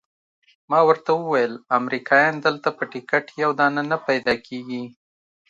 [0.69, 4.83] ما ورته وویل امریکایان دلته په ټکټ یو دانه نه پیدا کیږي.